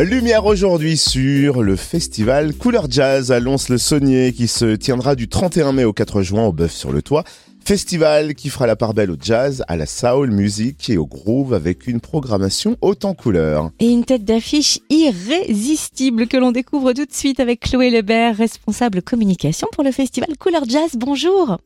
[0.00, 5.84] Lumière aujourd'hui sur le festival Couleur Jazz à Lons-le-Saunier qui se tiendra du 31 mai
[5.84, 7.22] au 4 juin au Bœuf sur le Toit.
[7.64, 11.54] Festival qui fera la part belle au jazz, à la soul music et au groove
[11.54, 13.70] avec une programmation haute en couleurs.
[13.78, 19.00] Et une tête d'affiche irrésistible que l'on découvre tout de suite avec Chloé Lebert, responsable
[19.00, 20.96] communication pour le festival Couleur Jazz.
[20.96, 21.58] Bonjour.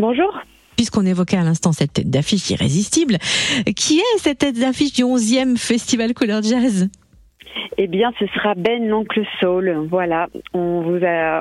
[0.00, 0.36] Bonjour.
[0.74, 3.18] Puisqu'on évoquait à l'instant cette tête d'affiche irrésistible,
[3.76, 6.88] qui est cette tête d'affiche du 11e festival Couleur Jazz?
[7.78, 9.86] Eh bien, ce sera Ben l'oncle Soul.
[9.90, 10.98] Voilà, on vous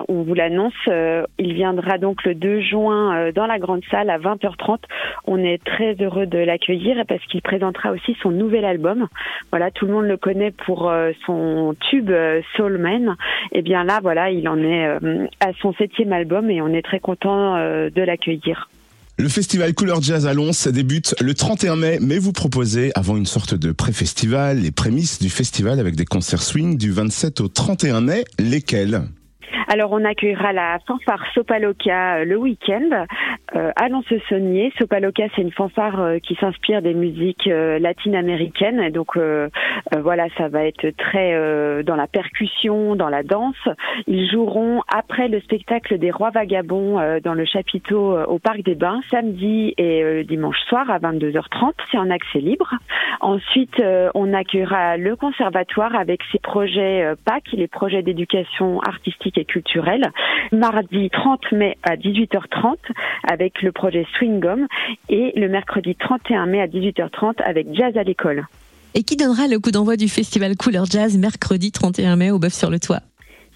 [0.09, 0.73] on vous l'annonce.
[0.89, 4.79] Euh, il viendra donc le 2 juin euh, dans la grande salle à 20h30.
[5.27, 9.07] On est très heureux de l'accueillir parce qu'il présentera aussi son nouvel album.
[9.51, 12.11] Voilà, tout le monde le connaît pour euh, son tube
[12.55, 13.15] Soul Man.
[13.53, 14.85] Eh bien là, voilà, il en est
[15.39, 18.67] à son septième album et on est très content de l'accueillir.
[19.17, 23.25] Le festival Couleur Jazz à Lons débute le 31 mai, mais vous proposez, avant une
[23.25, 28.01] sorte de pré-festival, les prémices du festival avec des concerts swing du 27 au 31
[28.01, 28.25] mai.
[28.39, 29.03] Lesquels?
[29.67, 33.05] Alors on accueillera la fanfare Sopaloca euh, le week-end
[33.55, 34.71] euh, à Lens-Saunier.
[34.77, 38.89] Sopaloca c'est une fanfare euh, qui s'inspire des musiques latino-américaines.
[38.91, 39.17] Donc
[39.97, 43.55] voilà, ça va être très dans la percussion, dans la danse.
[44.07, 49.01] Ils joueront après le spectacle des Rois Vagabonds dans le chapiteau au Parc des Bains,
[49.11, 51.73] samedi et dimanche soir à 22h30.
[51.91, 52.73] C'est en accès libre.
[53.21, 53.81] Ensuite,
[54.13, 59.54] on accueillera le conservatoire avec ses projets PAC, les projets d'éducation artistique et culturelle,
[60.51, 62.75] mardi 30 mai à 18h30
[63.29, 64.67] avec le projet Swingom
[65.09, 68.45] et le mercredi 31 mai à 18h30 avec Jazz à l'école.
[68.93, 72.53] Et qui donnera le coup d'envoi du festival Couleur Jazz mercredi 31 mai au Bœuf
[72.53, 73.01] sur le Toit?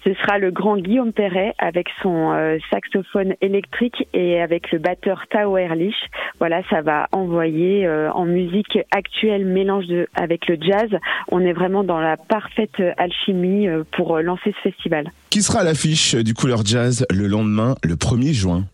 [0.04, 5.24] Ce sera le grand Guillaume Perret avec son euh, saxophone électrique et avec le batteur
[5.30, 5.94] Tao Erlich.
[6.38, 10.88] Voilà, ça va envoyer euh, en musique actuelle mélange de, avec le jazz.
[11.28, 15.10] On est vraiment dans la parfaite alchimie euh, pour lancer ce festival.
[15.30, 18.64] Qui sera l'affiche du Couleur Jazz le lendemain, le 1er juin?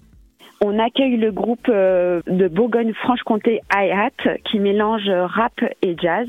[0.67, 6.27] On accueille le groupe euh, de Bourgogne-Franche-Comté Hi-Hat qui mélange rap et jazz.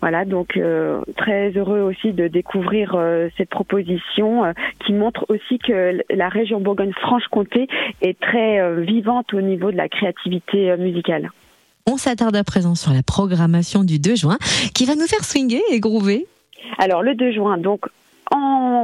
[0.00, 6.00] Voilà, donc euh, très heureux aussi de découvrir euh, cette proposition qui montre aussi que
[6.08, 7.68] la région Bourgogne-Franche-Comté
[8.00, 11.30] est très vivante au niveau de la créativité musicale.
[11.86, 14.38] On s'attarde à présent sur la programmation du 2 juin
[14.74, 16.26] qui va nous faire swinger et groover.
[16.78, 17.86] Alors le 2 juin, donc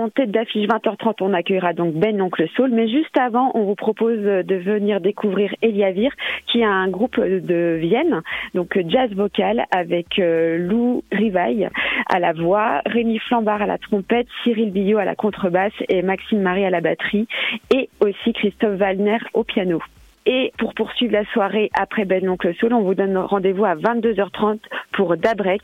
[0.07, 3.75] en tête d'affiche 20h30, on accueillera donc Ben Oncle Soul, mais juste avant, on vous
[3.75, 6.13] propose de venir découvrir Eliavir,
[6.47, 8.23] qui est un groupe de Vienne,
[8.55, 11.69] donc jazz vocal avec euh, Lou Rivaille
[12.09, 16.41] à la voix, Rémi Flambard à la trompette, Cyril Billot à la contrebasse et Maxime
[16.41, 17.27] Marie à la batterie,
[17.75, 19.81] et aussi Christophe Wallner au piano.
[20.27, 24.59] Et pour poursuivre la soirée après Ben Oncle Soul, on vous donne rendez-vous à 22h30
[24.93, 25.63] pour Dabrek.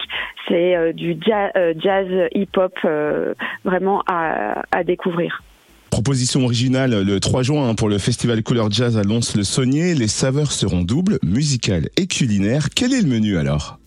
[0.49, 3.35] C'est euh, du euh, jazz, hip-hop euh,
[3.65, 5.43] vraiment à, à découvrir.
[5.91, 9.95] Proposition originale le 3 juin hein, pour le festival Couleur Jazz à Lons-le-Saunier.
[9.95, 12.69] Les saveurs seront doubles, musicales et culinaires.
[12.75, 13.82] Quel est le menu alors?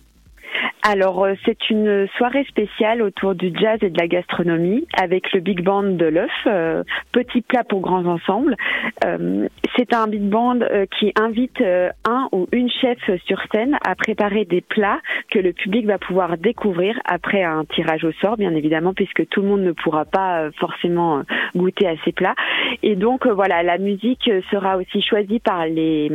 [0.87, 5.39] Alors, euh, c'est une soirée spéciale autour du jazz et de la gastronomie avec le
[5.39, 8.55] big band de l'œuf, euh, petit plat pour grands ensembles.
[9.03, 10.59] Euh, c'est un big band
[10.99, 11.61] qui invite
[12.05, 14.99] un ou une chef sur scène à préparer des plats
[15.31, 19.41] que le public va pouvoir découvrir après un tirage au sort, bien évidemment, puisque tout
[19.41, 21.23] le monde ne pourra pas forcément
[21.55, 22.35] goûter à ces plats.
[22.83, 26.09] Et donc, voilà, la musique sera aussi choisie par les,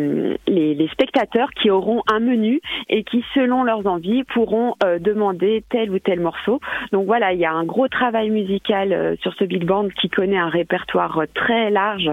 [0.46, 5.90] les, spectateurs qui auront un menu et qui, selon leurs envies, pourront euh, demander tel
[5.90, 6.60] ou tel morceau.
[6.92, 10.08] Donc voilà, il y a un gros travail musical euh, sur ce big band qui
[10.08, 12.10] connaît un répertoire euh, très large.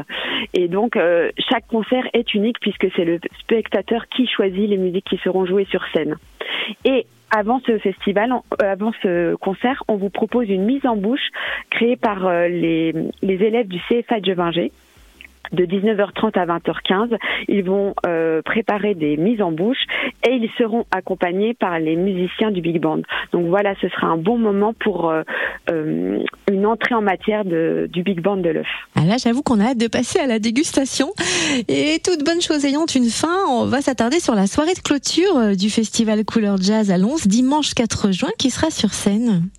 [0.54, 0.98] Et donc
[1.50, 5.68] chaque concert est unique puisque c'est le spectateur qui choisit les musiques qui seront jouées
[5.70, 6.16] sur scène.
[6.86, 11.30] Et avant ce festival, avant ce concert, on vous propose une mise en bouche
[11.70, 14.72] créée par les, les élèves du CFA de Gevinger
[15.52, 17.18] de 19h30 à 20h15.
[17.48, 19.78] Ils vont euh, préparer des mises en bouche
[20.28, 23.02] et ils seront accompagnés par les musiciens du Big Band.
[23.32, 25.24] Donc voilà, ce sera un bon moment pour euh,
[25.72, 26.20] euh,
[26.52, 28.68] une entrée en matière de, du Big Band de l'œuf.
[28.96, 31.10] Ah là, j'avoue qu'on a hâte de passer à la dégustation.
[31.68, 35.56] Et toute bonne chose ayant une fin, on va s'attarder sur la soirée de clôture
[35.56, 39.50] du festival Couleur Jazz à Lons, dimanche 4 juin, qui sera sur scène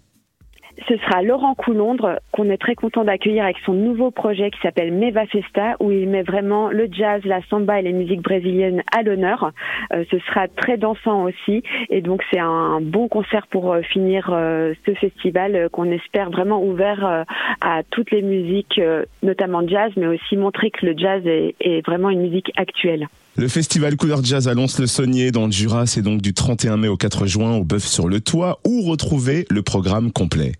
[0.86, 4.92] ce sera Laurent Coulondre qu'on est très content d'accueillir avec son nouveau projet qui s'appelle
[4.92, 9.02] Meva Festa où il met vraiment le jazz, la samba et les musiques brésiliennes à
[9.02, 9.52] l'honneur.
[9.92, 14.30] Euh, ce sera très dansant aussi et donc c'est un bon concert pour euh, finir
[14.32, 17.24] euh, ce festival qu'on espère vraiment ouvert
[17.60, 18.80] à toutes les musiques,
[19.22, 23.06] notamment jazz, mais aussi montrer que le jazz est, vraiment une musique actuelle.
[23.36, 26.96] Le festival Couleur Jazz à Lons-le-Saunier dans le Jura, c'est donc du 31 mai au
[26.96, 30.52] 4 juin au Bœuf sur le Toit où retrouver le programme complet.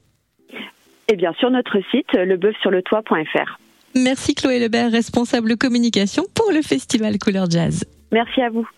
[1.10, 3.58] Et bien sur notre site, lebeufsurletoit.fr.
[3.94, 7.84] Merci Chloé Lebert, responsable communication pour le Festival Couleur Jazz.
[8.12, 8.68] Merci à vous.